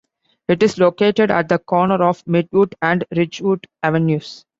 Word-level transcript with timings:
It 0.47 0.63
is 0.63 0.79
located 0.79 1.29
at 1.29 1.47
the 1.47 1.59
corner 1.59 2.03
of 2.05 2.25
Midwood 2.25 2.73
and 2.81 3.05
Ridgewood 3.15 3.67
Avenues. 3.83 4.45